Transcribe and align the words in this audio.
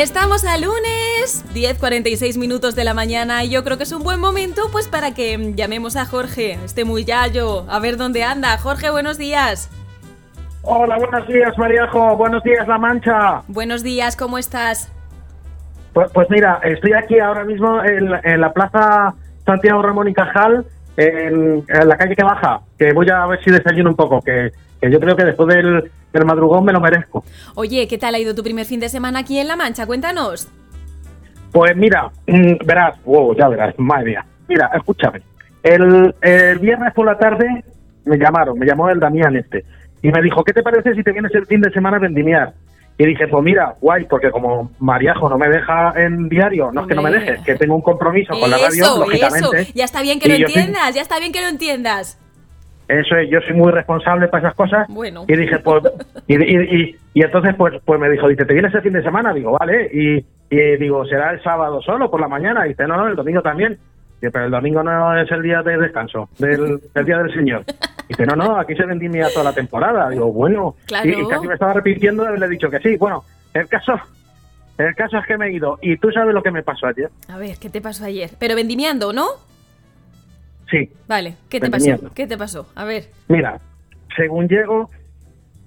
Estamos 0.00 0.44
a 0.44 0.58
lunes, 0.58 1.42
10.46 1.54 2.36
minutos 2.38 2.74
de 2.76 2.84
la 2.84 2.92
mañana 2.92 3.44
y 3.44 3.48
yo 3.50 3.64
creo 3.64 3.78
que 3.78 3.84
es 3.84 3.92
un 3.92 4.02
buen 4.02 4.20
momento 4.20 4.62
pues 4.70 4.88
para 4.88 5.14
que 5.14 5.52
llamemos 5.56 5.96
a 5.96 6.04
Jorge, 6.04 6.58
este 6.66 6.84
muy 6.84 7.04
yayo, 7.06 7.64
a 7.70 7.78
ver 7.80 7.96
dónde 7.96 8.22
anda. 8.22 8.58
Jorge, 8.58 8.90
buenos 8.90 9.16
días. 9.16 9.70
Hola, 10.62 10.98
buenos 10.98 11.26
días, 11.26 11.56
Mariajo. 11.56 12.14
Buenos 12.16 12.42
días, 12.42 12.68
La 12.68 12.76
Mancha. 12.76 13.40
Buenos 13.48 13.82
días, 13.82 14.16
¿cómo 14.16 14.36
estás? 14.36 14.92
Pues, 15.94 16.10
pues 16.12 16.28
mira, 16.28 16.60
estoy 16.62 16.92
aquí 16.92 17.18
ahora 17.18 17.44
mismo 17.44 17.82
en, 17.82 18.10
la- 18.10 18.20
en 18.22 18.40
la 18.42 18.52
plaza 18.52 19.14
Santiago 19.46 19.80
Ramón 19.80 20.08
y 20.08 20.12
Cajal, 20.12 20.66
en, 20.98 21.64
en 21.68 21.88
la 21.88 21.96
calle 21.96 22.14
que 22.14 22.22
baja, 22.24 22.60
que 22.78 22.92
voy 22.92 23.08
a 23.08 23.24
ver 23.26 23.42
si 23.42 23.50
desayuno 23.50 23.90
un 23.90 23.96
poco, 23.96 24.20
que, 24.20 24.52
que 24.80 24.90
yo 24.90 25.00
creo 25.00 25.16
que 25.16 25.24
después 25.24 25.48
del, 25.48 25.90
del 26.18 26.26
madrugón 26.26 26.64
me 26.64 26.72
lo 26.72 26.80
merezco. 26.80 27.24
Oye, 27.54 27.86
¿qué 27.88 27.98
tal 27.98 28.14
ha 28.14 28.18
ido 28.18 28.34
tu 28.34 28.42
primer 28.42 28.66
fin 28.66 28.80
de 28.80 28.88
semana 28.88 29.20
aquí 29.20 29.38
en 29.38 29.48
La 29.48 29.56
Mancha? 29.56 29.86
Cuéntanos. 29.86 30.48
Pues 31.52 31.76
mira, 31.76 32.10
mm, 32.26 32.64
verás, 32.64 33.02
wow, 33.04 33.34
ya 33.36 33.48
verás, 33.48 33.74
madre 33.78 34.04
mía. 34.06 34.26
Mira, 34.48 34.70
escúchame. 34.74 35.22
El, 35.62 36.14
el 36.20 36.58
viernes 36.58 36.92
por 36.94 37.06
la 37.06 37.18
tarde 37.18 37.64
me 38.04 38.18
llamaron, 38.18 38.58
me 38.58 38.66
llamó 38.66 38.88
el 38.90 39.00
Damián 39.00 39.34
este, 39.36 39.64
y 40.02 40.08
me 40.10 40.22
dijo, 40.22 40.44
¿qué 40.44 40.52
te 40.52 40.62
parece 40.62 40.94
si 40.94 41.02
te 41.02 41.12
vienes 41.12 41.34
el 41.34 41.46
fin 41.46 41.60
de 41.60 41.70
semana 41.70 41.96
a 41.96 42.00
vendimiar? 42.00 42.52
Y 42.98 43.04
dije, 43.06 43.26
pues 43.28 43.44
mira, 43.44 43.74
guay, 43.80 44.04
porque 44.04 44.30
como 44.30 44.70
Mariajo 44.78 45.28
no 45.28 45.36
me 45.36 45.48
deja 45.48 45.92
en 45.96 46.28
diario, 46.28 46.70
no 46.72 46.82
es 46.82 46.86
que 46.86 46.94
no 46.94 47.02
me 47.02 47.10
Hombre. 47.10 47.30
deje, 47.32 47.44
que 47.44 47.54
tengo 47.56 47.74
un 47.74 47.82
compromiso 47.82 48.32
con 48.38 48.50
la 48.50 48.56
radio, 48.56 48.84
Eso, 48.84 48.98
lógicamente. 49.00 49.60
eso. 49.60 49.72
Ya 49.74 49.84
está 49.84 50.00
bien 50.02 50.18
que 50.18 50.28
lo 50.28 50.34
entiendas, 50.34 50.94
ya 50.94 51.02
está 51.02 51.18
bien 51.18 51.32
que 51.32 51.40
lo 51.42 51.48
entiendas. 51.48 52.18
Eso 52.88 53.16
es, 53.16 53.28
yo 53.30 53.40
soy 53.40 53.54
muy 53.54 53.72
responsable 53.72 54.28
para 54.28 54.46
esas 54.46 54.54
cosas. 54.54 54.86
Bueno. 54.88 55.24
Y 55.26 55.36
dije, 55.36 55.58
pues, 55.58 55.82
y, 56.28 56.36
y, 56.36 56.56
y, 56.56 56.96
y 57.14 57.22
entonces 57.22 57.54
pues 57.56 57.74
pues 57.84 57.98
me 57.98 58.08
dijo, 58.08 58.28
dice, 58.28 58.44
¿te 58.44 58.54
vienes 58.54 58.72
el 58.74 58.82
fin 58.82 58.92
de 58.92 59.02
semana? 59.02 59.32
Digo, 59.32 59.56
vale. 59.58 59.90
Y, 59.92 60.24
digo, 60.76 61.04
¿será 61.06 61.32
el 61.32 61.42
sábado 61.42 61.82
solo 61.82 62.08
por 62.10 62.20
la 62.20 62.28
mañana? 62.28 62.64
Y 62.64 62.70
dice, 62.70 62.86
no, 62.86 62.96
no, 62.96 63.08
el 63.08 63.16
domingo 63.16 63.42
también. 63.42 63.76
Dice, 64.20 64.30
pero 64.30 64.44
el 64.44 64.50
domingo 64.50 64.82
no 64.82 65.18
es 65.20 65.30
el 65.30 65.42
día 65.42 65.62
de 65.62 65.76
descanso, 65.76 66.28
del, 66.38 66.80
del 66.94 67.04
día 67.04 67.18
del 67.18 67.34
Señor. 67.34 67.64
Y 68.04 68.08
dice, 68.08 68.24
no, 68.24 68.36
no, 68.36 68.56
aquí 68.56 68.76
se 68.76 68.86
vendimia 68.86 69.28
toda 69.30 69.46
la 69.46 69.52
temporada. 69.52 70.08
Digo, 70.08 70.32
bueno. 70.32 70.76
Claro. 70.86 71.08
Y 71.08 71.26
casi 71.26 71.48
me 71.48 71.54
estaba 71.54 71.72
repitiendo 71.72 72.22
de 72.22 72.28
haberle 72.28 72.48
dicho 72.48 72.70
que 72.70 72.78
sí. 72.78 72.96
Bueno, 72.96 73.24
el 73.52 73.66
caso, 73.66 73.94
el 74.78 74.94
caso 74.94 75.18
es 75.18 75.26
que 75.26 75.36
me 75.36 75.48
he 75.48 75.52
ido. 75.52 75.78
Y 75.82 75.96
tú 75.96 76.12
sabes 76.12 76.32
lo 76.32 76.42
que 76.42 76.52
me 76.52 76.62
pasó 76.62 76.86
ayer. 76.86 77.10
A 77.28 77.36
ver, 77.36 77.56
¿qué 77.60 77.68
te 77.68 77.80
pasó 77.80 78.04
ayer? 78.04 78.30
Pero 78.38 78.54
vendimiando, 78.54 79.12
¿no? 79.12 79.26
Sí. 80.70 80.90
Vale, 81.06 81.36
¿qué 81.48 81.60
te 81.60 81.70
pasó? 81.70 81.86
¿Qué 82.14 82.26
te 82.26 82.36
pasó? 82.36 82.66
A 82.74 82.84
ver. 82.84 83.08
Mira, 83.28 83.60
según 84.16 84.48
llego, 84.48 84.90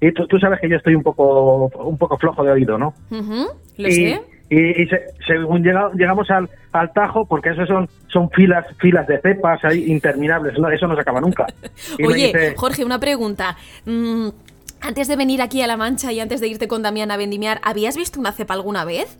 y 0.01 0.11
tú, 0.11 0.27
tú 0.27 0.37
sabes 0.39 0.59
que 0.59 0.69
yo 0.69 0.77
estoy 0.77 0.95
un 0.95 1.03
poco 1.03 1.67
un 1.85 1.97
poco 1.97 2.17
flojo 2.17 2.43
de 2.43 2.51
oído, 2.51 2.77
¿no? 2.77 2.93
Lo 3.09 3.87
y, 3.87 3.91
sé. 3.91 4.21
Y, 4.51 4.81
y 4.81 4.87
se- 4.87 5.05
según 5.27 5.61
llega- 5.63 5.91
llegamos 5.93 6.29
al, 6.31 6.49
al 6.71 6.91
Tajo, 6.91 7.25
porque 7.25 7.49
eso 7.49 7.65
son 7.67 7.87
son 8.07 8.29
filas 8.31 8.65
filas 8.79 9.05
de 9.07 9.21
cepas 9.21 9.63
ahí 9.63 9.91
interminables, 9.91 10.57
no, 10.57 10.69
eso 10.69 10.87
no 10.87 10.95
se 10.95 11.01
acaba 11.01 11.21
nunca. 11.21 11.45
Y 11.99 12.05
Oye, 12.05 12.25
dice, 12.27 12.55
Jorge, 12.57 12.83
una 12.83 12.99
pregunta. 12.99 13.55
Mm, 13.85 14.29
antes 14.81 15.07
de 15.07 15.15
venir 15.15 15.41
aquí 15.41 15.61
a 15.61 15.67
La 15.67 15.77
Mancha 15.77 16.11
y 16.11 16.19
antes 16.19 16.41
de 16.41 16.47
irte 16.47 16.67
con 16.67 16.81
Damián 16.81 17.11
a 17.11 17.17
vendimiar, 17.17 17.59
¿habías 17.63 17.95
visto 17.95 18.19
una 18.19 18.31
cepa 18.31 18.53
alguna 18.55 18.85
vez? 18.85 19.19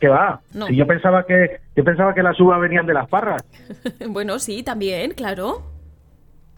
¿Qué 0.00 0.08
va? 0.08 0.40
No. 0.54 0.66
Si 0.66 0.76
yo 0.76 0.86
pensaba 0.86 1.24
que 1.26 1.60
yo 1.76 1.84
pensaba 1.84 2.14
que 2.14 2.22
las 2.22 2.38
uvas 2.40 2.60
venían 2.60 2.86
de 2.86 2.94
las 2.94 3.08
parras. 3.08 3.42
bueno, 4.08 4.38
sí, 4.38 4.62
también, 4.62 5.12
claro. 5.12 5.62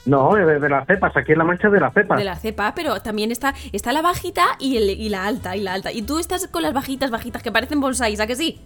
No, 0.06 0.34
de, 0.34 0.58
de 0.58 0.68
las 0.70 0.86
cepas, 0.86 1.14
aquí 1.14 1.32
en 1.32 1.38
La 1.38 1.44
Mancha 1.44 1.68
de 1.68 1.78
las 1.78 1.92
cepas. 1.92 2.18
De 2.18 2.24
la 2.24 2.36
cepa, 2.36 2.72
pero 2.74 3.00
también 3.02 3.30
está, 3.30 3.54
está 3.72 3.92
la 3.92 4.00
bajita 4.00 4.42
y, 4.58 4.78
el- 4.78 4.88
y 4.90 5.08
la 5.10 5.26
alta, 5.26 5.56
y 5.56 5.60
la 5.60 5.74
alta. 5.74 5.92
Y 5.92 6.02
tú 6.02 6.18
estás 6.18 6.46
con 6.48 6.62
las 6.62 6.72
bajitas, 6.72 7.10
bajitas, 7.10 7.42
que 7.42 7.52
parecen 7.52 7.80
bonsáis, 7.80 8.18
¿a 8.18 8.26
que 8.26 8.34
sí? 8.34 8.60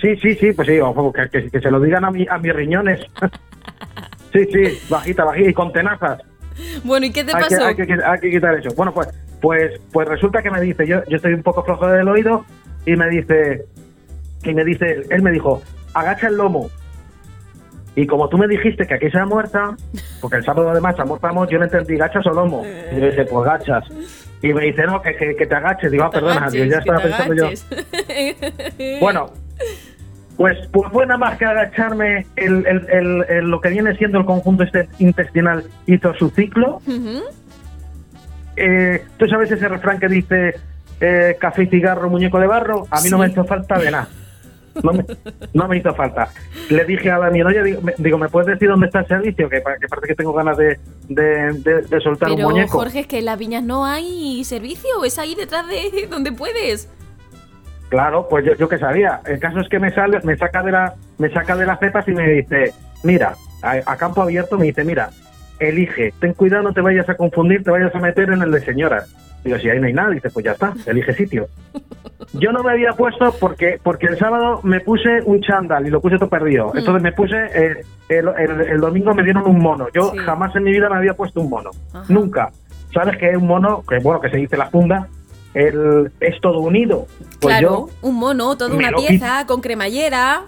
Sí, 0.00 0.16
sí, 0.16 0.34
sí, 0.34 0.52
pues 0.52 0.66
sí, 0.68 0.80
ojo, 0.80 1.12
que, 1.12 1.28
que- 1.28 1.50
que 1.50 1.60
se 1.60 1.70
lo 1.70 1.78
digan 1.78 2.04
a, 2.06 2.10
mi, 2.10 2.26
a 2.28 2.38
mis 2.38 2.54
riñones. 2.54 3.00
sí, 4.32 4.44
sí, 4.50 4.78
bajita, 4.88 5.24
bajita 5.24 5.50
y 5.50 5.54
con 5.54 5.72
tenazas. 5.72 6.20
Bueno, 6.84 7.04
¿y 7.06 7.12
qué 7.12 7.24
te 7.24 7.36
hay 7.36 7.42
que, 7.48 7.56
pasó? 7.56 7.66
hay, 7.66 7.74
que, 7.74 7.82
hay 8.04 8.20
que 8.20 8.30
quitar 8.30 8.54
eso. 8.54 8.70
Bueno, 8.76 8.94
pues, 8.94 9.08
pues, 9.42 9.78
pues 9.92 10.08
resulta 10.08 10.42
que 10.42 10.50
me 10.50 10.60
dice, 10.60 10.86
yo, 10.86 11.02
yo 11.08 11.16
estoy 11.16 11.34
un 11.34 11.42
poco 11.42 11.64
flojo 11.64 11.86
del 11.88 12.08
oído 12.08 12.44
y 12.86 12.96
me 12.96 13.08
dice, 13.10 13.64
y 14.44 14.54
me 14.54 14.64
dice, 14.64 15.02
él 15.10 15.22
me 15.22 15.30
dijo, 15.30 15.62
agacha 15.94 16.28
el 16.28 16.36
lomo. 16.36 16.68
Y 17.96 18.06
como 18.08 18.28
tú 18.28 18.36
me 18.38 18.48
dijiste 18.48 18.86
que 18.86 18.94
aquí 18.94 19.08
se 19.10 19.18
ha 19.18 19.24
muerta, 19.24 19.76
porque 20.20 20.38
el 20.38 20.44
sábado 20.44 20.68
además 20.70 20.98
almorzamos, 20.98 21.48
yo 21.48 21.58
no 21.58 21.64
entendí, 21.64 21.96
¿gachas 21.96 22.26
o 22.26 22.30
lomo? 22.30 22.64
Y 22.92 23.00
yo 23.00 23.06
dije, 23.06 23.24
pues 23.24 23.44
gachas. 23.46 23.84
Y 24.42 24.52
me 24.52 24.64
dice, 24.64 24.82
no, 24.84 25.00
que, 25.00 25.14
que, 25.14 25.36
que 25.36 25.46
te 25.46 25.54
agaches. 25.54 25.90
Digo, 25.92 26.02
ah, 26.04 26.10
perdona, 26.10 26.40
Agaches, 26.40 26.68
ya 26.70 26.78
estaba 26.78 26.98
pensando 27.00 27.34
yo. 27.34 27.48
Bueno, 29.00 29.30
pues, 30.36 30.58
pues 30.72 30.90
fue 30.92 31.06
nada 31.06 31.18
más 31.18 31.38
que 31.38 31.44
agacharme 31.44 32.26
el, 32.36 32.66
el, 32.66 32.86
el- 32.90 33.24
el- 33.28 33.44
lo 33.48 33.60
que 33.60 33.68
viene 33.68 33.96
siendo 33.96 34.18
el 34.18 34.24
conjunto 34.26 34.64
este 34.64 34.88
intestinal 34.98 35.64
hizo 35.86 36.12
su 36.14 36.30
ciclo. 36.30 36.82
Eh, 38.56 39.02
¿Tú 39.16 39.26
sabes 39.28 39.50
ese 39.50 39.68
refrán 39.68 39.98
que 39.98 40.08
dice 40.08 40.54
eh, 41.04 41.36
café 41.38 41.64
y 41.64 41.66
cigarro, 41.66 42.08
muñeco 42.10 42.38
de 42.38 42.46
barro? 42.46 42.86
A 42.90 43.00
mí 43.00 43.08
no 43.10 43.18
me 43.18 43.28
hizo 43.28 43.44
falta 43.44 43.78
de 43.78 43.90
nada. 43.90 44.08
No 44.82 44.92
me, 44.92 45.04
no 45.52 45.68
me 45.68 45.76
hizo 45.76 45.94
falta. 45.94 46.30
Le 46.68 46.84
dije 46.84 47.08
a 47.10 47.18
Daniel, 47.18 47.46
oye, 47.46 47.62
digo, 47.62 47.80
me, 47.80 47.94
digo, 47.96 48.18
¿me 48.18 48.28
puedes 48.28 48.48
decir 48.48 48.68
dónde 48.68 48.86
está 48.86 49.00
el 49.00 49.06
servicio? 49.06 49.48
Que, 49.48 49.58
que 49.58 49.86
parece 49.88 50.08
que 50.08 50.14
tengo 50.16 50.32
ganas 50.32 50.56
de, 50.56 50.80
de, 51.08 51.52
de- 51.52 51.82
de 51.82 52.00
soltar 52.00 52.28
Pero, 52.30 52.48
un 52.48 52.52
muñeco. 52.54 52.78
Jorge, 52.78 53.00
es 53.00 53.06
que 53.06 53.18
en 53.20 53.26
las 53.26 53.38
viñas 53.38 53.62
no 53.62 53.84
hay 53.86 54.42
servicio, 54.44 55.04
es 55.04 55.16
ahí 55.20 55.36
detrás 55.36 55.68
de 55.68 56.06
donde 56.10 56.32
puedes. 56.32 56.88
Claro, 57.88 58.26
pues 58.28 58.44
yo, 58.44 58.54
yo 58.56 58.68
que 58.68 58.78
sabía. 58.78 59.20
El 59.26 59.38
caso 59.38 59.60
es 59.60 59.68
que 59.68 59.78
me 59.78 59.92
sale, 59.92 60.18
me 60.24 60.36
saca 60.36 60.62
de 60.62 60.72
la, 60.72 60.94
me 61.18 61.30
saca 61.30 61.54
de 61.54 61.66
las 61.66 61.78
cepas 61.78 62.08
y 62.08 62.12
me 62.12 62.26
dice, 62.28 62.72
mira, 63.04 63.34
a, 63.62 63.74
a 63.86 63.96
campo 63.96 64.22
abierto 64.22 64.58
me 64.58 64.64
dice, 64.66 64.82
mira, 64.82 65.10
elige, 65.60 66.12
ten 66.20 66.32
cuidado, 66.34 66.64
no 66.64 66.72
te 66.72 66.80
vayas 66.80 67.08
a 67.08 67.14
confundir, 67.16 67.62
te 67.62 67.70
vayas 67.70 67.94
a 67.94 68.00
meter 68.00 68.30
en 68.32 68.42
el 68.42 68.50
de 68.50 68.60
señora. 68.64 69.04
Digo, 69.44 69.58
si 69.58 69.68
ahí 69.68 69.78
no 69.78 69.86
hay 69.86 69.92
nada, 69.92 70.10
dice, 70.10 70.30
pues 70.30 70.44
ya 70.44 70.52
está, 70.52 70.72
elige 70.86 71.12
sitio. 71.14 71.46
Yo 72.32 72.50
no 72.50 72.62
me 72.62 72.72
había 72.72 72.92
puesto 72.94 73.32
porque 73.38 73.78
porque 73.82 74.06
el 74.06 74.18
sábado 74.18 74.60
me 74.62 74.80
puse 74.80 75.20
un 75.24 75.40
chándal 75.42 75.86
y 75.86 75.90
lo 75.90 76.00
puse 76.00 76.16
todo 76.16 76.28
perdido. 76.30 76.72
Mm. 76.72 76.78
Entonces 76.78 77.02
me 77.02 77.12
puse, 77.12 77.36
eh, 77.36 77.84
el, 78.08 78.28
el- 78.38 78.60
el 78.62 78.80
domingo 78.80 79.14
me 79.14 79.22
dieron 79.22 79.46
un 79.46 79.58
mono. 79.60 79.86
Yo 79.94 80.10
Sí. 80.12 80.18
jamás 80.18 80.54
en 80.56 80.64
mi 80.64 80.72
vida 80.72 80.88
me 80.88 80.96
había 80.96 81.14
puesto 81.14 81.40
un 81.42 81.50
mono. 81.50 81.70
Ajá. 81.92 82.04
Nunca. 82.08 82.50
¿Sabes 82.92 83.16
que 83.18 83.30
es 83.30 83.36
un 83.36 83.46
mono? 83.46 83.82
Que 83.88 83.98
bueno, 83.98 84.20
que 84.20 84.30
se 84.30 84.36
dice 84.38 84.56
la 84.56 84.66
funda, 84.70 85.08
el, 85.52 86.10
es 86.20 86.40
todo 86.40 86.60
unido. 86.60 87.06
Pues 87.40 87.58
claro, 87.58 87.88
yo, 88.00 88.08
un 88.08 88.16
mono, 88.16 88.56
toda 88.56 88.74
una 88.74 88.90
pieza, 88.92 89.44
con 89.46 89.60
cremallera. 89.60 90.42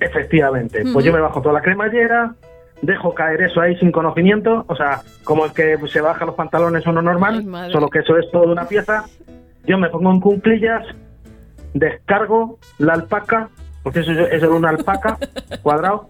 Efectivamente. 0.00 0.82
Pues 0.92 1.04
yo 1.04 1.12
me 1.12 1.20
bajo 1.20 1.40
toda 1.40 1.54
la 1.54 1.62
cremallera, 1.62 2.34
dejo 2.82 3.14
caer 3.14 3.42
eso 3.42 3.60
ahí 3.60 3.76
sin 3.76 3.92
conocimiento, 3.92 4.64
o 4.68 4.76
sea, 4.76 5.02
como 5.24 5.46
el 5.46 5.52
que 5.52 5.78
se 5.88 6.00
baja 6.00 6.26
los 6.26 6.34
pantalones 6.34 6.86
uno 6.86 7.02
normal, 7.02 7.44
Ay, 7.54 7.72
solo 7.72 7.88
que 7.88 8.00
eso 8.00 8.16
es 8.18 8.30
todo 8.30 8.52
una 8.52 8.66
pieza. 8.66 9.04
Yo 9.66 9.78
me 9.78 9.88
pongo 9.88 10.10
en 10.10 10.20
cunclillas, 10.20 10.84
descargo 11.72 12.58
la 12.78 12.94
alpaca, 12.94 13.48
porque 13.82 14.00
eso 14.00 14.12
es 14.12 14.32
eso 14.32 14.46
es 14.46 14.52
una 14.52 14.70
alpaca 14.70 15.18
cuadrado, 15.62 16.08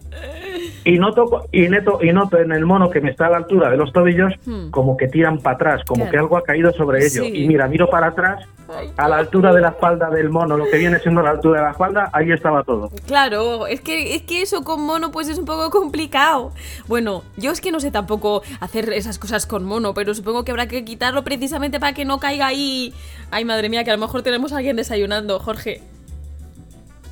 y 0.84 0.98
noto, 0.98 1.46
y, 1.52 1.68
neto, 1.68 1.98
y 2.02 2.12
noto 2.12 2.38
en 2.38 2.52
el 2.52 2.66
mono 2.66 2.90
que 2.90 3.00
me 3.00 3.10
está 3.10 3.26
a 3.26 3.30
la 3.30 3.36
altura 3.38 3.70
de 3.70 3.76
los 3.76 3.92
tobillos, 3.92 4.32
Hmm. 4.44 4.70
como 4.70 4.96
que 4.96 5.08
tiran 5.08 5.38
para 5.38 5.56
atrás, 5.56 5.82
como 5.86 6.00
Claro. 6.04 6.10
que 6.10 6.18
algo 6.18 6.36
ha 6.36 6.42
caído 6.42 6.72
sobre 6.72 6.98
ellos. 6.98 7.12
Sí. 7.26 7.32
Y 7.44 7.48
mira, 7.48 7.66
miro 7.68 7.88
para 7.88 8.08
atrás, 8.08 8.46
a 8.96 9.08
la 9.08 9.16
altura 9.18 9.52
de 9.54 9.60
la 9.60 9.68
espalda 9.68 10.08
del 10.10 10.30
mono, 10.30 10.56
lo 10.56 10.64
que 10.70 10.78
viene 10.78 10.98
siendo 10.98 11.22
la 11.22 11.30
altura 11.30 11.60
de 11.60 11.64
la 11.66 11.70
espalda, 11.72 12.10
ahí 12.12 12.32
estaba 12.32 12.62
todo. 12.64 12.90
Claro, 13.06 13.66
es 13.66 13.80
que, 13.82 14.14
es 14.16 14.22
que 14.22 14.42
eso 14.42 14.64
con 14.64 14.82
mono 14.82 15.10
pues 15.10 15.28
es 15.28 15.38
un 15.38 15.44
poco 15.44 15.70
complicado. 15.70 16.50
Bueno, 16.88 17.22
yo 17.36 17.50
es 17.52 17.60
que 17.60 17.70
no 17.72 17.78
sé 17.80 17.90
tampoco 17.90 18.42
hacer 18.60 18.90
esas 18.92 19.18
cosas 19.18 19.46
con 19.46 19.64
mono, 19.64 19.92
pero 19.94 20.14
supongo 20.14 20.44
que 20.44 20.50
habrá 20.50 20.66
que 20.66 20.84
quitarlo 20.84 21.24
precisamente 21.24 21.78
para 21.78 21.92
que 21.92 22.04
no 22.04 22.18
caiga 22.18 22.46
ahí. 22.46 22.92
Ay, 23.30 23.44
madre 23.44 23.68
mía, 23.68 23.84
que 23.84 23.90
a 23.90 23.94
lo 23.96 24.00
mejor 24.00 24.22
tenemos 24.22 24.52
a 24.52 24.56
alguien 24.56 24.76
desayunando, 24.76 25.38
Jorge. 25.40 25.82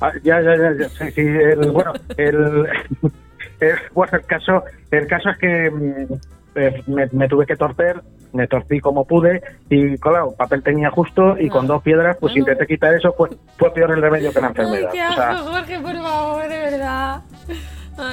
Ah, 0.01 0.11
ya, 0.23 0.41
ya, 0.41 0.57
ya, 0.57 0.71
ya, 0.79 0.89
sí, 0.89 1.11
sí, 1.11 1.21
el- 1.21 1.71
bueno, 1.71 1.93
el, 2.17 2.67
el- 3.71 3.79
bueno, 3.93 4.17
el 4.17 4.25
caso, 4.25 4.63
el 4.91 5.07
caso 5.07 5.29
es 5.29 5.37
que 5.37 5.69
mm, 5.71 6.13
eh, 6.55 6.83
me, 6.87 7.07
me 7.11 7.27
tuve 7.27 7.45
que 7.45 7.55
torcer, 7.55 8.01
me 8.33 8.47
torcí 8.47 8.79
como 8.79 9.05
pude 9.05 9.41
y 9.69 9.97
claro, 9.97 10.33
papel 10.37 10.61
tenía 10.63 10.89
justo 10.91 11.35
y 11.39 11.49
con 11.49 11.65
Ah. 11.65 11.67
dos 11.69 11.83
piedras 11.83 12.17
pues 12.19 12.31
Ah, 12.31 12.35
no. 12.35 12.39
intenté 12.41 12.67
quitar 12.67 12.93
eso, 12.93 13.13
pues 13.17 13.31
fue 13.57 13.73
peor 13.73 13.91
el 13.91 14.01
remedio 14.01 14.31
que 14.33 14.41
la 14.41 14.47
enfermedad. 14.47 14.89
Ay, 14.91 14.99
qué 14.99 15.07
O 15.07 15.13
sea, 15.13 15.29
asco, 15.31 15.51
Jorge, 15.51 15.79
por 15.79 15.95
favor, 15.95 16.41
de 16.47 16.57
verdad. 16.59 17.21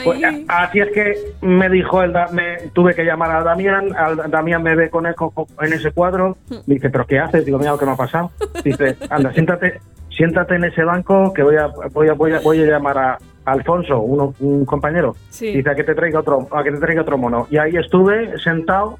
Pues, 0.05 0.20
así 0.49 0.79
es 0.79 0.88
que 0.93 1.14
me 1.41 1.70
dijo 1.70 2.02
el 2.02 2.12
Da- 2.12 2.29
me 2.32 2.69
tuve 2.75 2.94
que 2.94 3.02
llamar 3.02 3.31
a 3.31 3.43
Damián, 3.43 3.97
al 3.97 4.31
Damián 4.31 4.62
me 4.62 4.75
ve 4.76 4.91
con 4.91 5.06
él 5.06 5.14
co- 5.14 5.31
co- 5.31 5.47
en 5.62 5.73
ese 5.73 5.91
cuadro, 5.91 6.37
me 6.67 6.75
dice, 6.75 6.91
¿pero 6.91 7.06
qué 7.06 7.19
haces? 7.19 7.47
Digo, 7.47 7.58
mira 7.58 7.70
lo 7.73 7.79
que 7.79 7.87
me 7.87 7.93
ha 7.93 7.97
pasado. 7.97 8.31
Dice, 8.62 8.97
anda, 9.08 9.32
siéntate, 9.32 9.81
siéntate 10.14 10.56
en 10.56 10.64
ese 10.64 10.85
banco 10.85 11.32
que 11.32 11.43
voy 11.43 11.56
a 11.56 11.69
voy 11.94 12.08
a 12.08 12.12
voy 12.12 12.32
a, 12.35 12.41
voy 12.41 12.62
a 12.62 12.67
llamar 12.67 12.99
a 12.99 13.19
Alfonso, 13.45 14.01
uno, 14.01 14.35
un 14.41 14.65
compañero. 14.65 15.17
Sí. 15.31 15.53
Dice 15.53 15.71
a 15.71 15.75
que 15.75 15.85
te 15.85 15.95
traiga 15.95 16.21
otro, 16.21 16.47
a 16.53 16.63
que 16.63 16.71
te 16.73 16.79
traiga 16.79 17.03
otro 17.03 17.17
mono. 17.19 17.47
Y 17.51 17.57
ahí 17.59 17.77
estuve 17.77 18.39
sentado 18.41 18.99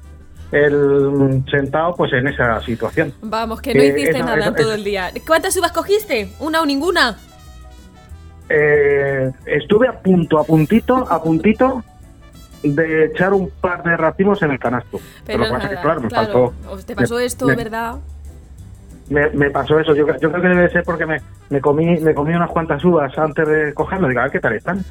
el 0.51 1.43
sentado 1.49 1.95
pues 1.95 2.11
en 2.13 2.27
esa 2.27 2.59
situación. 2.61 3.13
Vamos, 3.21 3.61
que 3.61 3.73
no 3.73 3.81
hiciste 3.83 4.09
esa- 4.09 4.19
nada 4.25 4.37
esa- 4.39 4.53
todo 4.55 4.67
esa- 4.67 4.75
el 4.75 4.83
día. 4.83 5.09
¿Cuántas 5.25 5.55
uvas 5.57 5.71
cogiste? 5.71 6.29
¿Una 6.39 6.61
o 6.61 6.65
ninguna? 6.65 7.17
Eh, 8.49 9.31
estuve 9.45 9.87
a 9.87 9.93
punto, 10.01 10.37
a 10.39 10.43
puntito, 10.43 10.95
a 11.09 11.23
puntito 11.23 11.83
de 12.63 13.05
echar 13.05 13.33
un 13.33 13.49
par 13.61 13.81
de 13.83 13.95
racimos 13.95 14.41
en 14.43 14.51
el 14.51 14.59
canasto. 14.59 14.99
Pero 15.25 15.39
lo 15.39 15.45
que 15.45 15.51
pasa 15.51 15.63
es 15.67 15.69
nada, 15.71 15.75
que, 15.77 15.81
claro, 15.85 16.01
me 16.01 16.07
claro. 16.09 16.53
faltó. 16.65 16.83
Te 16.85 16.95
pasó 16.95 17.15
me- 17.15 17.25
esto, 17.25 17.45
me- 17.47 17.55
¿verdad? 17.55 17.95
Me, 19.09 19.29
me 19.29 19.49
pasó 19.51 19.79
eso. 19.79 19.95
Yo, 19.95 20.05
yo 20.19 20.29
creo 20.31 20.41
que 20.41 20.47
debe 20.49 20.69
ser 20.69 20.83
porque 20.83 21.05
me, 21.05 21.21
me 21.51 21.61
comí 21.61 21.99
me 21.99 22.15
comí 22.15 22.33
unas 22.33 22.49
cuantas 22.49 22.83
uvas 22.83 23.15
antes 23.17 23.47
de 23.47 23.73
cogerlo. 23.73 24.07
Digo, 24.07 24.19
a 24.21 24.23
ver 24.23 24.31
qué 24.31 24.39
tal 24.39 24.53
están. 24.55 24.83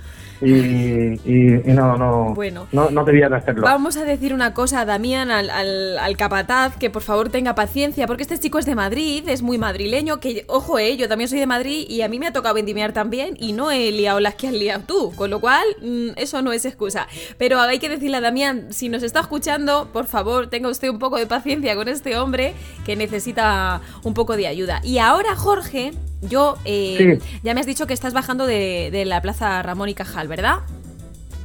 Y, 0.42 0.54
y, 0.54 1.60
y 1.66 1.72
no, 1.74 1.98
no, 1.98 2.32
Bueno. 2.34 2.66
no, 2.72 2.88
no 2.90 3.04
debía 3.04 3.28
de 3.28 3.36
hacerlo. 3.36 3.60
Vamos 3.62 3.98
a 3.98 4.04
decir 4.06 4.32
una 4.32 4.54
cosa 4.54 4.80
a 4.80 4.84
Damián, 4.86 5.30
al, 5.30 5.50
al, 5.50 5.98
al 5.98 6.16
capataz, 6.16 6.78
que 6.78 6.88
por 6.88 7.02
favor 7.02 7.28
tenga 7.28 7.54
paciencia, 7.54 8.06
porque 8.06 8.22
este 8.22 8.38
chico 8.38 8.58
es 8.58 8.64
de 8.64 8.74
Madrid, 8.74 9.28
es 9.28 9.42
muy 9.42 9.58
madrileño, 9.58 10.18
que, 10.18 10.46
ojo, 10.48 10.78
eh, 10.78 10.96
yo 10.96 11.08
también 11.08 11.28
soy 11.28 11.40
de 11.40 11.46
Madrid 11.46 11.84
y 11.90 12.00
a 12.00 12.08
mí 12.08 12.18
me 12.18 12.26
ha 12.26 12.32
tocado 12.32 12.54
vendimiar 12.54 12.92
también 12.92 13.36
y 13.38 13.52
no 13.52 13.70
he 13.70 13.92
liado 13.92 14.18
las 14.18 14.34
que 14.34 14.48
has 14.48 14.54
liado 14.54 14.82
tú, 14.86 15.12
con 15.14 15.28
lo 15.28 15.40
cual 15.40 15.64
mm, 15.82 16.12
eso 16.16 16.40
no 16.40 16.52
es 16.54 16.64
excusa. 16.64 17.06
Pero 17.36 17.60
hay 17.60 17.78
que 17.78 17.90
decirle 17.90 18.16
a 18.16 18.20
Damián, 18.22 18.68
si 18.72 18.88
nos 18.88 19.02
está 19.02 19.20
escuchando, 19.20 19.90
por 19.92 20.06
favor, 20.06 20.46
tenga 20.46 20.70
usted 20.70 20.88
un 20.88 20.98
poco 20.98 21.18
de 21.18 21.26
paciencia 21.26 21.76
con 21.76 21.86
este 21.86 22.16
hombre 22.16 22.54
que 22.86 22.96
necesita 22.96 23.82
un 24.04 24.14
poco 24.14 24.38
de 24.38 24.46
ayuda. 24.46 24.80
Y 24.84 24.96
ahora, 24.98 25.36
Jorge, 25.36 25.92
yo, 26.22 26.56
eh, 26.64 27.18
Sí. 27.20 27.40
ya 27.42 27.54
me 27.54 27.60
has 27.60 27.66
dicho 27.66 27.86
que 27.86 27.94
estás 27.94 28.12
bajando 28.14 28.46
de, 28.46 28.90
de 28.92 29.04
la 29.04 29.20
plaza 29.22 29.62
Ramón 29.62 29.88
y 29.88 29.94
Cajal, 29.94 30.28
¿verdad? 30.28 30.58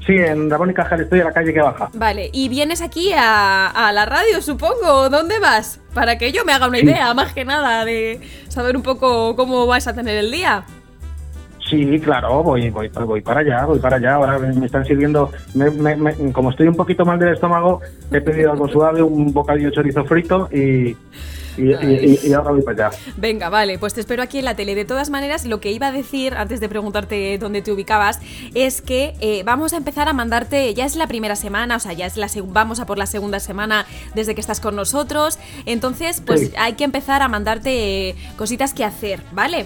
Sí, 0.06 0.14
en 0.14 0.50
Ramón 0.52 0.70
y 0.70 0.74
Cajal 0.76 1.02
estoy 1.02 1.22
a 1.22 1.24
la 1.26 1.32
calle 1.34 1.52
que 1.52 1.62
baja. 1.62 1.90
Vale, 1.94 2.30
y 2.32 2.48
vienes 2.48 2.82
aquí 2.82 3.12
a, 3.14 3.68
a 3.68 3.92
la 3.92 4.06
radio, 4.06 4.40
supongo. 4.42 5.10
¿Dónde 5.10 5.40
vas? 5.40 5.80
Para 5.96 6.18
que 6.20 6.32
yo 6.32 6.46
me 6.46 6.54
haga 6.54 6.68
una 6.68 6.78
Sí. 6.78 6.86
idea, 6.86 7.12
más 7.16 7.34
que 7.34 7.44
nada, 7.44 7.86
de 7.86 8.20
saber 8.48 8.76
un 8.78 8.84
poco 8.84 9.36
cómo 9.36 9.66
vas 9.66 9.88
a 9.88 9.96
tener 9.96 10.16
el 10.18 10.32
día. 10.32 10.64
Sí, 11.68 12.00
claro, 12.00 12.44
voy, 12.44 12.70
voy, 12.70 12.90
voy 12.90 13.22
para 13.22 13.40
allá, 13.40 13.66
voy 13.66 13.80
para 13.80 13.96
allá. 13.98 14.14
Ahora 14.14 14.38
me 14.38 14.68
están 14.68 14.86
sirviendo, 14.86 15.32
me- 15.56 15.72
me- 15.72 15.96
me- 15.96 16.32
como 16.32 16.52
estoy 16.52 16.68
un 16.68 16.76
poquito 16.76 17.04
mal 17.06 17.18
del 17.18 17.34
estómago, 17.34 17.82
he 18.12 18.22
pedido 18.22 18.52
algo 18.52 18.68
suave, 18.68 19.02
un 19.02 19.34
bocadillo 19.34 19.72
chorizo 19.72 20.06
frito 20.06 20.48
y, 20.54 20.96
y, 21.58 21.72
y- 21.72 22.20
y- 22.24 22.28
y 22.30 22.34
ahora 22.34 22.52
voy 22.52 22.62
para 22.62 22.88
allá. 22.88 22.98
Venga, 23.18 23.50
vale, 23.50 23.80
pues 23.80 23.94
te 23.94 24.02
espero 24.02 24.22
aquí 24.24 24.40
en 24.40 24.46
la 24.46 24.56
tele. 24.56 24.76
De 24.76 24.86
todas 24.86 25.10
maneras, 25.10 25.46
lo 25.46 25.60
que 25.60 25.72
iba 25.72 25.88
a 25.88 25.92
decir 25.92 26.34
antes 26.36 26.60
de 26.60 26.70
preguntarte 26.70 27.38
dónde 27.38 27.62
te 27.62 27.72
ubicabas 27.72 28.20
es 28.54 28.82
que 28.82 29.16
eh, 29.22 29.44
vamos 29.46 29.74
a 29.74 29.78
empezar 29.78 30.08
a 30.10 30.14
mandarte, 30.14 30.74
ya 30.74 30.86
es 30.86 30.96
la 30.96 31.08
primera 31.08 31.36
semana, 31.36 31.76
o 31.78 31.80
sea, 31.80 31.94
ya 31.94 32.06
es 32.06 32.18
la 32.18 32.28
vamos 32.48 32.80
a 32.80 32.86
por 32.86 32.98
la 32.98 33.06
segunda 33.06 33.40
semana 33.40 33.86
desde 34.14 34.36
que 34.36 34.42
estás 34.42 34.60
con 34.60 34.76
nosotros. 34.76 35.40
Entonces, 35.66 36.22
pues 36.26 36.40
Sí. 36.42 36.52
hay 36.58 36.74
que 36.74 36.84
empezar 36.84 37.22
a 37.22 37.28
mandarte 37.28 38.10
eh, 38.10 38.16
cositas 38.36 38.74
que 38.74 38.84
hacer, 38.84 39.22
¿vale? 39.32 39.66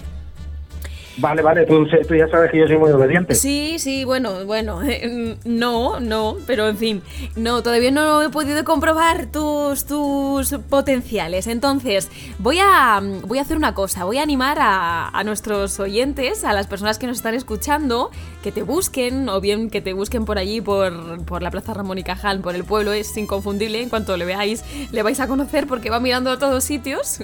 Vale, 1.20 1.42
vale, 1.42 1.66
tú, 1.66 1.86
ya 1.86 2.28
sabes 2.30 2.52
que 2.52 2.60
yo 2.60 2.68
soy 2.68 2.78
muy 2.78 2.92
obediente. 2.92 3.36
Sí, 3.36 3.78
sí, 3.80 4.06
bueno, 4.06 4.46
bueno, 4.46 4.82
no, 5.46 6.00
no, 6.00 6.38
pero 6.48 6.68
en 6.68 6.78
fin, 6.78 7.02
no, 7.36 7.62
todavía 7.62 7.92
no 7.92 8.22
he 8.22 8.30
podido 8.30 8.64
comprobar 8.64 9.28
tus, 9.28 9.86
tus 9.86 10.54
potenciales. 10.70 11.48
Entonces, 11.48 12.10
voy 12.38 12.60
a, 12.62 13.02
voy 13.26 13.40
a 13.40 13.42
hacer 13.42 13.58
una 13.58 13.74
cosa, 13.74 14.06
voy 14.06 14.18
a 14.18 14.24
animar 14.24 14.58
a, 14.60 15.10
a 15.10 15.24
nuestros 15.24 15.80
oyentes, 15.80 16.44
a 16.44 16.54
las 16.54 16.68
personas 16.68 17.00
que 17.00 17.08
nos 17.08 17.18
están 17.18 17.36
escuchando, 17.36 18.12
que 18.44 18.52
te 18.52 18.64
busquen, 18.64 19.28
o 19.30 19.42
bien 19.42 19.70
que 19.70 19.82
te 19.82 19.94
busquen 19.94 20.26
por 20.26 20.38
allí, 20.38 20.62
por, 20.62 21.24
por 21.26 21.42
la 21.42 21.52
Plaza 21.52 21.74
Ramón 21.74 21.98
y 21.98 22.04
Cajal, 22.04 22.40
por 22.40 22.56
el 22.56 22.64
pueblo, 22.64 22.94
es 22.94 23.16
inconfundible, 23.18 23.82
en 23.82 23.90
cuanto 23.90 24.16
le 24.16 24.26
veáis, 24.26 24.64
le 24.92 25.04
vais 25.04 25.20
a 25.20 25.28
conocer 25.28 25.68
porque 25.68 25.90
va 25.90 26.00
mirando 26.00 26.32
a 26.32 26.40
todos 26.40 26.64
sitios, 26.64 27.20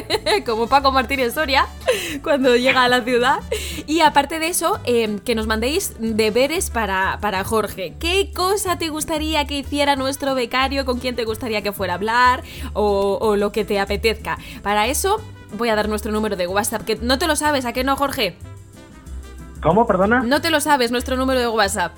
como 0.46 0.68
Paco 0.68 0.92
Martínez 0.92 1.34
Soria, 1.34 1.66
cuando 2.22 2.56
llega 2.56 2.84
a 2.84 2.88
la 2.88 3.02
ciudad. 3.02 3.39
Y 3.86 4.00
aparte 4.00 4.38
de 4.38 4.48
eso, 4.48 4.78
eh, 4.84 5.18
que 5.24 5.34
nos 5.34 5.46
mandéis 5.46 5.94
deberes 5.98 6.70
para, 6.70 7.18
para 7.20 7.44
Jorge. 7.44 7.94
¿Qué 7.98 8.30
cosa 8.34 8.78
te 8.78 8.88
gustaría 8.88 9.46
que 9.46 9.58
hiciera 9.58 9.96
nuestro 9.96 10.34
becario? 10.34 10.84
¿Con 10.84 10.98
quién 10.98 11.16
te 11.16 11.24
gustaría 11.24 11.62
que 11.62 11.72
fuera 11.72 11.94
a 11.94 11.96
hablar? 11.96 12.42
O, 12.72 13.18
o 13.20 13.36
lo 13.36 13.52
que 13.52 13.64
te 13.64 13.80
apetezca. 13.80 14.38
Para 14.62 14.86
eso 14.86 15.20
voy 15.56 15.68
a 15.68 15.76
dar 15.76 15.88
nuestro 15.88 16.12
número 16.12 16.36
de 16.36 16.46
WhatsApp, 16.46 16.82
que 16.82 16.96
no 16.96 17.18
te 17.18 17.26
lo 17.26 17.36
sabes, 17.36 17.64
¿a 17.64 17.72
qué 17.72 17.84
no, 17.84 17.96
Jorge? 17.96 18.36
¿Cómo, 19.62 19.86
perdona? 19.86 20.20
No 20.20 20.40
te 20.40 20.50
lo 20.50 20.60
sabes, 20.60 20.90
nuestro 20.90 21.16
número 21.16 21.40
de 21.40 21.48
WhatsApp. 21.48 21.92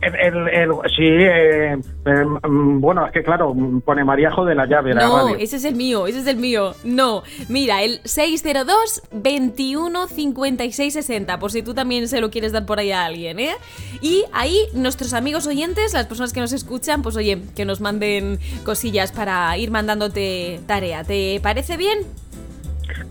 El, 0.00 0.14
el- 0.14 0.48
el- 0.48 0.70
sí, 0.96 1.02
eh, 1.02 1.72
eh, 1.74 2.24
mm, 2.48 2.80
bueno, 2.80 3.04
es 3.06 3.12
que 3.12 3.22
claro, 3.24 3.52
pone 3.84 4.04
Mariajo 4.04 4.44
de 4.44 4.54
la 4.54 4.64
llave. 4.64 4.94
la 4.94 5.02
No, 5.06 5.16
radio. 5.24 5.36
ese 5.38 5.56
es 5.56 5.64
el 5.64 5.74
mío, 5.74 6.06
ese 6.06 6.20
es 6.20 6.26
el 6.28 6.36
mío. 6.36 6.74
No, 6.84 7.24
mira, 7.48 7.82
el 7.82 8.00
602 8.04 9.02
21 9.10 10.06
56 10.06 10.92
60, 10.92 11.38
por 11.40 11.50
si 11.50 11.62
tú 11.62 11.74
también 11.74 12.06
se 12.06 12.20
lo 12.20 12.30
quieres 12.30 12.52
dar 12.52 12.64
por 12.64 12.78
ahí 12.78 12.92
a 12.92 13.04
alguien, 13.06 13.40
¿eh? 13.40 13.54
Y 14.00 14.24
ahí 14.32 14.56
nuestros 14.72 15.14
amigos 15.14 15.48
oyentes, 15.48 15.92
las 15.94 16.06
personas 16.06 16.32
que 16.32 16.40
nos 16.40 16.52
escuchan, 16.52 17.02
pues 17.02 17.16
oye, 17.16 17.42
que 17.56 17.64
nos 17.64 17.80
manden 17.80 18.38
cosillas 18.64 19.10
para 19.10 19.56
ir 19.58 19.72
mandándote 19.72 20.60
tarea. 20.68 21.02
¿Te 21.02 21.40
parece 21.42 21.76
bien? 21.76 21.98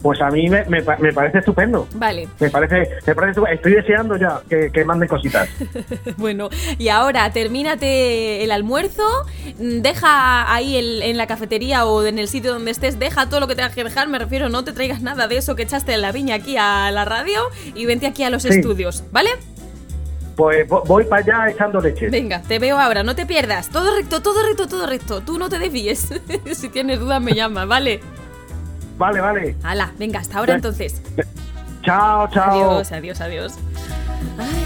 Pues 0.02 0.22
a 0.22 0.30
mí 0.30 0.48
me, 0.50 0.64
me 0.66 0.82
pa- 0.82 0.98
me 0.98 1.12
parece 1.14 1.40
estupendo. 1.40 1.88
Vale. 1.96 2.28
Me 2.40 2.50
parece, 2.50 2.90
me 3.06 3.16
parece 3.16 3.32
estupendo. 3.32 3.48
Estoy 3.48 3.74
deseando 3.74 4.16
ya 4.18 4.42
que, 4.50 4.70
que 4.72 4.86
manden 4.86 5.08
cositas. 5.08 5.50
Bueno, 6.18 6.50
y 6.78 6.90
ahora 6.90 7.32
termínate 7.32 8.44
el 8.44 8.52
almuerzo, 8.52 9.04
mm, 9.60 9.82
deja 9.82 10.52
ahí 10.54 10.78
el- 10.78 11.02
en 11.04 11.18
la 11.18 11.28
cafetería 11.28 11.86
o 11.86 12.06
en 12.06 12.20
el 12.20 12.28
sitio 12.28 12.54
donde 12.54 12.72
estés, 12.72 12.98
deja 13.00 13.30
todo 13.30 13.40
lo 13.40 13.48
que 13.48 13.56
tengas 13.56 13.74
que 13.76 13.84
dejar, 13.84 14.08
me 14.08 14.18
refiero, 14.20 14.50
no 14.50 14.64
te 14.64 14.74
traigas 14.74 15.02
nada 15.02 15.28
de 15.28 15.38
eso 15.38 15.56
que 15.56 15.64
echaste 15.64 15.94
en 15.94 16.02
la 16.02 16.12
viña 16.12 16.36
aquí 16.36 16.58
a 16.58 16.90
la 16.92 17.06
radio 17.06 17.40
y 17.76 17.86
vente 17.86 18.08
aquí 18.08 18.24
a 18.24 18.30
los 18.30 18.44
Sí. 18.44 18.50
estudios, 18.50 19.04
¿vale? 19.12 19.30
Pues 20.36 20.68
vo- 20.70 20.84
voy 20.86 21.04
para 21.06 21.24
allá 21.24 21.52
echando 21.52 21.82
leche. 21.82 22.10
Venga, 22.10 22.42
te 22.42 22.60
veo 22.60 22.78
ahora, 22.78 23.04
no 23.04 23.16
te 23.16 23.26
pierdas, 23.26 23.70
todo 23.70 23.96
recto, 23.96 24.22
todo 24.22 24.46
recto, 24.46 24.68
todo 24.68 24.86
recto, 24.86 25.22
tú 25.22 25.38
no 25.40 25.50
te 25.50 25.58
desvíes, 25.60 26.10
si 26.54 26.70
tienes 26.70 27.00
dudas 27.00 27.22
me 27.22 27.34
llamas, 27.34 27.68
¿vale? 27.68 28.00
Vale, 28.98 29.22
vale. 29.22 29.56
Hala, 29.64 29.92
venga, 29.98 30.20
hasta 30.20 30.40
ahora 30.40 30.56
entonces. 30.56 31.02
Chao, 31.84 32.28
chao. 32.30 32.52
Adiós, 32.74 32.92
adiós, 32.92 33.22
adiós. 33.22 33.54
Ay, 34.40 34.66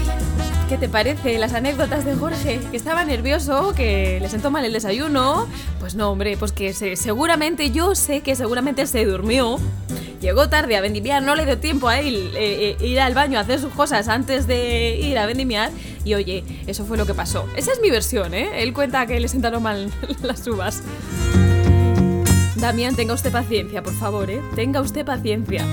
¿qué 0.68 0.76
te 0.78 0.88
parece 0.88 1.38
las 1.38 1.52
anécdotas 1.54 2.04
de 2.04 2.14
Jorge? 2.16 2.60
Que 2.70 2.76
estaba 2.76 3.04
nervioso, 3.04 3.74
que 3.76 4.18
le 4.20 4.28
sentó 4.28 4.50
mal 4.50 4.64
el 4.64 4.72
desayuno. 4.72 5.46
Pues 5.80 5.94
no, 5.94 6.10
hombre, 6.10 6.36
pues 6.38 6.52
que 6.52 6.72
se- 6.72 6.96
seguramente, 6.96 7.70
yo 7.70 7.94
sé 7.94 8.20
que 8.20 8.34
seguramente 8.34 8.86
se 8.86 9.04
durmió. 9.04 9.58
Llegó 10.20 10.48
tarde 10.48 10.76
a 10.76 10.80
vendimiar, 10.80 11.20
no 11.22 11.34
le 11.34 11.44
dio 11.44 11.58
tiempo 11.58 11.88
a 11.88 11.98
él 11.98 12.30
eh, 12.36 12.76
eh, 12.80 12.86
ir 12.86 13.00
al 13.00 13.12
baño 13.12 13.38
a 13.38 13.42
hacer 13.42 13.58
sus 13.58 13.72
cosas 13.72 14.06
antes 14.08 14.46
de 14.46 14.96
ir 14.96 15.18
a 15.18 15.26
vendimiar. 15.26 15.70
Y 16.04 16.14
oye, 16.14 16.44
eso 16.68 16.84
fue 16.84 16.96
lo 16.96 17.06
que 17.06 17.14
pasó. 17.14 17.46
Esa 17.56 17.72
es 17.72 17.80
mi 17.80 17.90
versión, 17.90 18.32
¿eh? 18.32 18.62
Él 18.62 18.72
cuenta 18.72 19.04
que 19.06 19.18
le 19.20 19.26
sentaron 19.28 19.62
mal 19.64 19.90
las 20.22 20.46
uvas. 20.46 20.82
Damián, 22.56 22.94
tenga 22.94 23.14
usted 23.14 23.32
paciencia, 23.32 23.82
por 23.82 23.94
favor, 23.94 24.30
¿eh? 24.30 24.42
Tenga 24.54 24.80
usted 24.80 25.04
paciencia. 25.04 25.64